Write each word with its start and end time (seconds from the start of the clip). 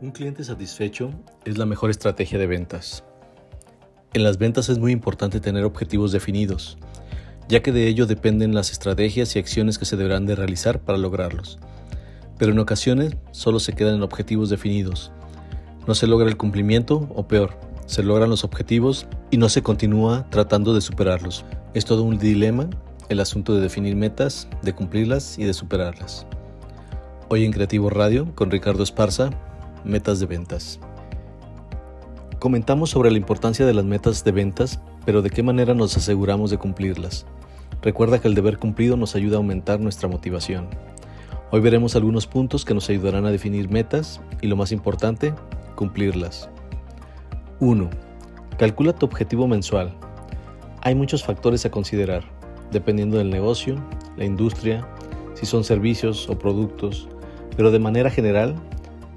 Un 0.00 0.12
cliente 0.12 0.44
satisfecho 0.44 1.10
es 1.44 1.58
la 1.58 1.66
mejor 1.66 1.90
estrategia 1.90 2.38
de 2.38 2.46
ventas. 2.46 3.02
En 4.12 4.22
las 4.22 4.38
ventas 4.38 4.68
es 4.68 4.78
muy 4.78 4.92
importante 4.92 5.40
tener 5.40 5.64
objetivos 5.64 6.12
definidos, 6.12 6.78
ya 7.48 7.62
que 7.62 7.72
de 7.72 7.88
ello 7.88 8.06
dependen 8.06 8.54
las 8.54 8.70
estrategias 8.70 9.34
y 9.34 9.40
acciones 9.40 9.76
que 9.76 9.86
se 9.86 9.96
deberán 9.96 10.24
de 10.24 10.36
realizar 10.36 10.78
para 10.78 10.98
lograrlos. 10.98 11.58
Pero 12.38 12.52
en 12.52 12.60
ocasiones 12.60 13.16
solo 13.32 13.58
se 13.58 13.72
quedan 13.72 13.96
en 13.96 14.02
objetivos 14.02 14.50
definidos. 14.50 15.10
No 15.88 15.96
se 15.96 16.06
logra 16.06 16.28
el 16.28 16.36
cumplimiento 16.36 17.08
o 17.12 17.26
peor, 17.26 17.58
se 17.86 18.04
logran 18.04 18.30
los 18.30 18.44
objetivos 18.44 19.08
y 19.32 19.38
no 19.38 19.48
se 19.48 19.64
continúa 19.64 20.30
tratando 20.30 20.74
de 20.74 20.80
superarlos. 20.80 21.44
Es 21.74 21.84
todo 21.84 22.04
un 22.04 22.18
dilema 22.18 22.70
el 23.08 23.18
asunto 23.18 23.52
de 23.52 23.62
definir 23.62 23.96
metas, 23.96 24.46
de 24.62 24.72
cumplirlas 24.72 25.40
y 25.40 25.44
de 25.44 25.54
superarlas. 25.54 26.24
Hoy 27.30 27.44
en 27.44 27.50
Creativo 27.50 27.90
Radio 27.90 28.32
con 28.36 28.52
Ricardo 28.52 28.84
Esparza 28.84 29.30
Metas 29.84 30.18
de 30.18 30.26
ventas. 30.26 30.80
Comentamos 32.40 32.90
sobre 32.90 33.10
la 33.10 33.16
importancia 33.16 33.64
de 33.64 33.74
las 33.74 33.84
metas 33.84 34.24
de 34.24 34.32
ventas, 34.32 34.80
pero 35.06 35.22
de 35.22 35.30
qué 35.30 35.42
manera 35.42 35.74
nos 35.74 35.96
aseguramos 35.96 36.50
de 36.50 36.58
cumplirlas. 36.58 37.26
Recuerda 37.80 38.18
que 38.18 38.28
el 38.28 38.34
deber 38.34 38.58
cumplido 38.58 38.96
nos 38.96 39.14
ayuda 39.14 39.36
a 39.36 39.38
aumentar 39.38 39.78
nuestra 39.78 40.08
motivación. 40.08 40.68
Hoy 41.50 41.60
veremos 41.60 41.94
algunos 41.94 42.26
puntos 42.26 42.64
que 42.64 42.74
nos 42.74 42.90
ayudarán 42.90 43.24
a 43.24 43.30
definir 43.30 43.70
metas 43.70 44.20
y 44.42 44.48
lo 44.48 44.56
más 44.56 44.72
importante, 44.72 45.32
cumplirlas. 45.76 46.50
1. 47.60 47.88
Calcula 48.58 48.92
tu 48.92 49.06
objetivo 49.06 49.46
mensual. 49.46 49.94
Hay 50.82 50.96
muchos 50.96 51.22
factores 51.24 51.64
a 51.66 51.70
considerar, 51.70 52.24
dependiendo 52.72 53.18
del 53.18 53.30
negocio, 53.30 53.76
la 54.16 54.24
industria, 54.24 54.86
si 55.34 55.46
son 55.46 55.62
servicios 55.62 56.28
o 56.28 56.36
productos, 56.36 57.08
pero 57.56 57.70
de 57.70 57.78
manera 57.78 58.10
general 58.10 58.56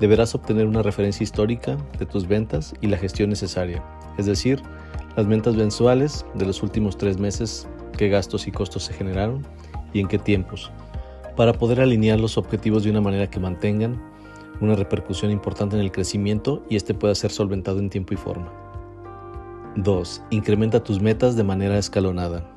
deberás 0.00 0.34
obtener 0.34 0.66
una 0.66 0.82
referencia 0.82 1.22
histórica 1.22 1.76
de 1.98 2.06
tus 2.06 2.26
ventas 2.26 2.74
y 2.80 2.88
la 2.88 2.96
gestión 2.96 3.30
necesaria, 3.30 3.84
es 4.18 4.26
decir, 4.26 4.62
las 5.16 5.26
ventas 5.26 5.54
mensuales 5.54 6.24
de 6.34 6.46
los 6.46 6.62
últimos 6.62 6.96
tres 6.96 7.18
meses, 7.18 7.68
qué 7.96 8.08
gastos 8.08 8.46
y 8.46 8.50
costos 8.50 8.84
se 8.84 8.94
generaron 8.94 9.46
y 9.92 10.00
en 10.00 10.08
qué 10.08 10.18
tiempos, 10.18 10.72
para 11.36 11.52
poder 11.52 11.80
alinear 11.80 12.18
los 12.18 12.38
objetivos 12.38 12.84
de 12.84 12.90
una 12.90 13.00
manera 13.00 13.28
que 13.28 13.40
mantengan 13.40 14.00
una 14.60 14.74
repercusión 14.74 15.30
importante 15.30 15.76
en 15.76 15.82
el 15.82 15.92
crecimiento 15.92 16.62
y 16.68 16.76
este 16.76 16.94
pueda 16.94 17.14
ser 17.14 17.30
solventado 17.30 17.78
en 17.78 17.90
tiempo 17.90 18.14
y 18.14 18.16
forma. 18.16 18.52
2. 19.76 20.22
Incrementa 20.30 20.82
tus 20.82 21.00
metas 21.00 21.36
de 21.36 21.44
manera 21.44 21.78
escalonada. 21.78 22.50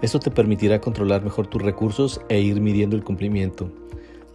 Esto 0.00 0.18
te 0.18 0.30
permitirá 0.30 0.80
controlar 0.80 1.22
mejor 1.22 1.46
tus 1.46 1.62
recursos 1.62 2.20
e 2.28 2.40
ir 2.40 2.60
midiendo 2.60 2.96
el 2.96 3.04
cumplimiento, 3.04 3.70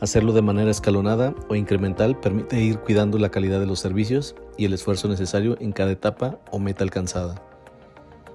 Hacerlo 0.03 0.33
de 0.33 0.41
manera 0.41 0.69
escalonada 0.69 1.33
o 1.47 1.55
incremental 1.55 2.19
permite 2.19 2.61
ir 2.61 2.77
cuidando 2.79 3.17
la 3.17 3.29
calidad 3.29 3.61
de 3.61 3.65
los 3.65 3.79
servicios 3.79 4.35
y 4.57 4.65
el 4.65 4.73
esfuerzo 4.73 5.07
necesario 5.07 5.55
en 5.61 5.71
cada 5.71 5.91
etapa 5.91 6.39
o 6.51 6.59
meta 6.59 6.83
alcanzada. 6.83 7.41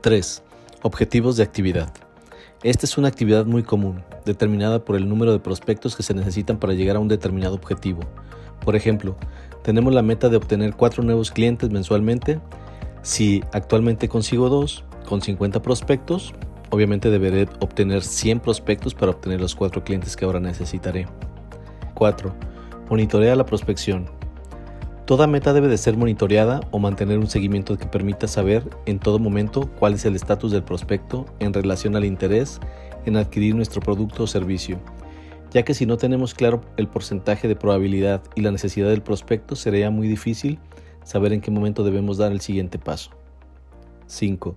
3. 0.01 0.43
Objetivos 0.81 1.37
de 1.37 1.43
actividad. 1.43 1.93
Esta 2.63 2.87
es 2.87 2.97
una 2.97 3.09
actividad 3.09 3.45
muy 3.45 3.65
común, 3.65 4.03
determinada 4.25 4.83
por 4.83 4.97
el 4.97 5.11
número 5.11 5.31
de 5.31 5.41
prospectos 5.41 5.95
que 5.95 6.03
se 6.03 6.15
necesitan 6.15 6.59
para 6.59 6.73
llegar 6.73 6.97
a 6.97 7.01
un 7.01 7.09
determinado 7.09 7.57
objetivo. 7.57 8.01
Por 8.65 8.75
ejemplo, 8.75 9.15
tenemos 9.63 9.93
la 9.93 10.01
meta 10.01 10.31
de 10.31 10.39
obtener 10.39 10.75
4 10.75 11.05
nuevos 11.05 11.31
clientes 11.31 11.69
mensualmente. 11.69 12.41
Si 13.03 13.45
actualmente 13.53 14.09
consigo 14.09 14.49
2, 14.49 14.85
con 15.07 15.21
50 15.21 15.61
prospectos, 15.61 16.33
obviamente 16.71 17.11
deberé 17.11 17.47
obtener 17.61 18.03
100 18.03 18.41
prospectos 18.41 18.95
para 18.95 19.13
obtener 19.13 19.39
los 19.39 19.55
4 19.55 19.85
clientes 19.85 20.17
que 20.17 20.25
ahora 20.25 20.41
necesitaré. 20.41 21.07
4. 21.99 22.33
Monitorea 22.89 23.35
la 23.35 23.45
prospección. 23.45 24.07
Toda 25.05 25.27
meta 25.27 25.53
debe 25.53 25.67
de 25.67 25.79
ser 25.79 25.97
monitoreada 25.97 26.61
o 26.71 26.79
mantener 26.79 27.19
un 27.19 27.27
seguimiento 27.27 27.77
que 27.77 27.87
permita 27.87 28.29
saber 28.29 28.63
en 28.87 29.01
todo 29.01 29.19
momento 29.19 29.69
cuál 29.81 29.95
es 29.95 30.05
el 30.05 30.15
estatus 30.15 30.53
del 30.53 30.63
prospecto 30.63 31.27
en 31.41 31.53
relación 31.53 31.97
al 31.97 32.05
interés 32.05 32.61
en 33.05 33.17
adquirir 33.17 33.57
nuestro 33.57 33.81
producto 33.81 34.23
o 34.23 34.27
servicio, 34.29 34.79
ya 35.51 35.65
que 35.65 35.75
si 35.75 35.87
no 35.87 35.97
tenemos 35.97 36.35
claro 36.35 36.61
el 36.77 36.87
porcentaje 36.87 37.49
de 37.49 37.57
probabilidad 37.57 38.23
y 38.37 38.43
la 38.43 38.53
necesidad 38.53 38.91
del 38.91 39.03
prospecto, 39.03 39.57
sería 39.57 39.91
muy 39.91 40.07
difícil 40.07 40.61
saber 41.03 41.33
en 41.33 41.41
qué 41.41 41.51
momento 41.51 41.83
debemos 41.83 42.17
dar 42.17 42.31
el 42.31 42.41
siguiente 42.41 42.79
paso. 42.79 43.11
5. 44.07 44.55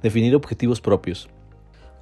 Definir 0.00 0.36
objetivos 0.36 0.80
propios. 0.80 1.28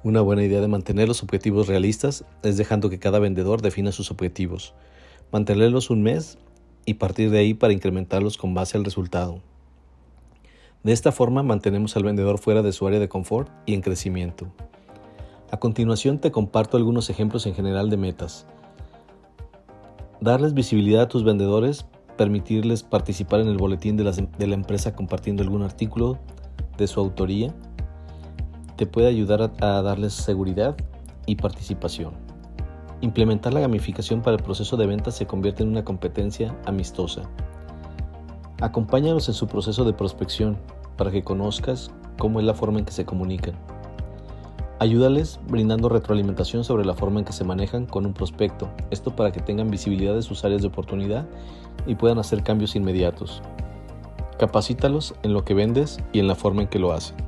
Una 0.07 0.21
buena 0.21 0.41
idea 0.41 0.61
de 0.61 0.69
mantener 0.69 1.09
los 1.09 1.21
objetivos 1.21 1.67
realistas 1.67 2.23
es 2.41 2.55
dejando 2.55 2.89
que 2.89 2.97
cada 2.97 3.19
vendedor 3.19 3.61
defina 3.61 3.91
sus 3.91 4.09
objetivos, 4.09 4.73
mantenerlos 5.33 5.89
un 5.89 6.01
mes 6.01 6.37
y 6.85 6.93
partir 6.93 7.29
de 7.29 7.39
ahí 7.39 7.53
para 7.53 7.73
incrementarlos 7.73 8.37
con 8.37 8.53
base 8.53 8.77
al 8.77 8.85
resultado. 8.85 9.41
De 10.81 10.93
esta 10.93 11.11
forma 11.11 11.43
mantenemos 11.43 11.97
al 11.97 12.05
vendedor 12.05 12.37
fuera 12.37 12.61
de 12.61 12.71
su 12.71 12.87
área 12.87 13.01
de 13.01 13.09
confort 13.09 13.51
y 13.65 13.73
en 13.73 13.81
crecimiento. 13.81 14.47
A 15.51 15.57
continuación 15.57 16.19
te 16.19 16.31
comparto 16.31 16.77
algunos 16.77 17.09
ejemplos 17.09 17.45
en 17.45 17.53
general 17.53 17.89
de 17.89 17.97
metas. 17.97 18.47
Darles 20.21 20.53
visibilidad 20.53 21.01
a 21.01 21.09
tus 21.09 21.25
vendedores, 21.25 21.85
permitirles 22.15 22.81
participar 22.81 23.41
en 23.41 23.49
el 23.49 23.57
boletín 23.57 23.97
de 23.97 24.05
la, 24.05 24.11
de 24.11 24.47
la 24.47 24.55
empresa 24.55 24.95
compartiendo 24.95 25.43
algún 25.43 25.63
artículo 25.63 26.17
de 26.77 26.87
su 26.87 27.01
autoría, 27.01 27.53
te 28.77 28.85
puede 28.85 29.07
ayudar 29.07 29.51
a, 29.59 29.81
darles 29.81 30.13
seguridad 30.13 30.77
y 31.25 31.35
participación. 31.35 32.13
Implementar 33.01 33.53
la 33.53 33.59
gamificación 33.59 34.21
para 34.21 34.37
el 34.37 34.43
proceso 34.43 34.77
de 34.77 34.85
venta 34.85 35.11
se 35.11 35.25
convierte 35.25 35.63
en 35.63 35.69
una 35.69 35.83
competencia 35.83 36.55
amistosa. 36.65 37.23
Acompáñalos 38.61 39.27
en 39.27 39.33
su 39.33 39.47
proceso 39.47 39.83
de 39.83 39.93
prospección 39.93 40.57
para 40.95 41.11
que 41.11 41.23
conozcas 41.23 41.91
cómo 42.17 42.39
es 42.39 42.45
la 42.45 42.53
forma 42.53 42.79
en 42.79 42.85
que 42.85 42.91
se 42.91 43.05
comunican. 43.05 43.55
Ayúdales 44.79 45.39
brindando 45.47 45.89
retroalimentación 45.89 46.63
sobre 46.63 46.85
la 46.85 46.93
forma 46.93 47.19
en 47.19 47.25
que 47.25 47.33
se 47.33 47.43
manejan 47.43 47.87
con 47.87 48.05
un 48.05 48.13
prospecto, 48.13 48.69
esto 48.91 49.15
para 49.15 49.31
que 49.31 49.41
tengan 49.41 49.71
visibilidad 49.71 50.13
de 50.13 50.21
sus 50.21 50.45
áreas 50.45 50.61
de 50.61 50.67
oportunidad 50.67 51.25
y 51.87 51.95
puedan 51.95 52.19
hacer 52.19 52.43
cambios 52.43 52.75
inmediatos. 52.75 53.41
Capacítalos 54.37 55.15
en 55.23 55.33
lo 55.33 55.43
que 55.43 55.55
vendes 55.55 55.97
y 56.13 56.19
en 56.19 56.27
la 56.27 56.35
forma 56.35 56.61
en 56.61 56.67
que 56.67 56.77
lo 56.77 56.93
hacen. 56.93 57.26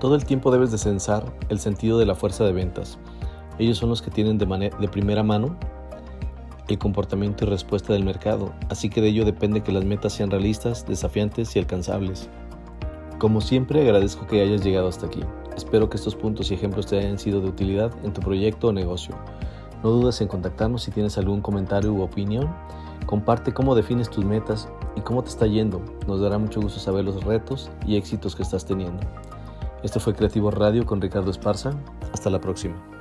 Todo 0.00 0.14
el 0.14 0.24
tiempo 0.24 0.50
debes 0.50 0.70
de 0.70 0.78
censar 0.78 1.30
el 1.50 1.58
sentido 1.58 1.98
de 1.98 2.06
la 2.06 2.14
fuerza 2.14 2.42
de 2.44 2.52
ventas. 2.52 2.98
Ellos 3.58 3.76
son 3.76 3.90
los 3.90 4.00
que 4.00 4.10
tienen 4.10 4.38
de, 4.38 4.88
primera 4.90 5.22
mano 5.22 5.58
el 6.68 6.78
comportamiento 6.78 7.44
y 7.44 7.48
respuesta 7.48 7.92
del 7.92 8.04
mercado, 8.04 8.54
así 8.70 8.88
que 8.88 9.02
de 9.02 9.08
ello 9.08 9.26
depende 9.26 9.60
que 9.62 9.72
las 9.72 9.84
metas 9.84 10.14
sean 10.14 10.30
realistas, 10.30 10.86
desafiantes 10.86 11.54
y 11.54 11.58
alcanzables. 11.58 12.30
Como 13.18 13.42
siempre 13.42 13.82
agradezco 13.82 14.26
que 14.26 14.40
hayas 14.40 14.64
llegado 14.64 14.88
hasta 14.88 15.06
aquí. 15.06 15.20
Espero 15.54 15.90
que 15.90 15.98
estos 15.98 16.14
puntos 16.14 16.50
y 16.50 16.54
ejemplos 16.54 16.86
te 16.86 16.98
hayan 16.98 17.18
sido 17.18 17.42
de 17.42 17.48
utilidad 17.48 17.92
en 18.02 18.14
tu 18.14 18.22
proyecto 18.22 18.68
o 18.68 18.72
negocio. 18.72 19.14
No 19.82 19.90
dudes 19.90 20.18
en 20.22 20.28
contactarnos 20.28 20.82
si 20.82 20.92
tienes 20.92 21.18
algún 21.18 21.42
comentario 21.42 21.92
u 21.92 22.00
opinión. 22.00 22.48
Comparte 23.04 23.52
cómo 23.52 23.74
defines 23.74 24.08
tus 24.08 24.24
metas 24.24 24.66
y 24.96 25.02
cómo 25.02 25.22
te 25.22 25.28
está 25.28 25.46
yendo. 25.46 25.82
Nos 26.06 26.20
dará 26.20 26.38
mucho 26.38 26.62
gusto 26.62 26.80
saber 26.80 27.04
los 27.04 27.22
retos 27.24 27.70
y 27.86 27.96
éxitos 27.96 28.34
que 28.34 28.42
estás 28.42 28.64
teniendo. 28.64 29.00
Esto 29.82 29.98
fue 29.98 30.14
Creativo 30.14 30.50
Radio 30.50 30.84
con 30.84 31.00
Ricardo 31.00 31.30
Esparza. 31.30 31.72
Hasta 32.12 32.28
la 32.28 32.40
próxima. 32.40 32.99